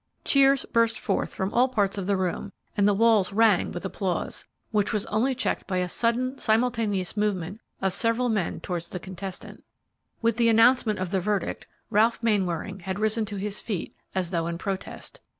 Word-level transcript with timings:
Cheers 0.25 0.65
burst 0.65 0.97
forth 0.99 1.31
from 1.35 1.53
all 1.53 1.67
parts 1.67 1.95
of 1.99 2.07
the 2.07 2.17
room, 2.17 2.53
and 2.75 2.87
the 2.87 2.93
walls 2.95 3.31
rang 3.31 3.71
with 3.71 3.85
applause, 3.85 4.45
which 4.71 4.91
was 4.91 5.05
only 5.05 5.35
checked 5.35 5.67
by 5.67 5.77
a 5.77 5.87
sudden, 5.87 6.39
simultaneous 6.39 7.15
movement 7.15 7.61
of 7.83 7.93
several 7.93 8.27
men 8.27 8.61
towards 8.61 8.89
the 8.89 8.99
contestant. 8.99 9.63
With 10.19 10.37
the 10.37 10.49
announcement 10.49 10.97
of 10.97 11.11
the 11.11 11.19
verdict, 11.19 11.67
Ralph 11.91 12.23
Mainwaring 12.23 12.79
had 12.79 12.97
risen 12.97 13.25
to 13.25 13.35
his 13.35 13.61
feet, 13.61 13.95
as 14.15 14.31
though 14.31 14.47
in 14.47 14.57
protest. 14.57 15.21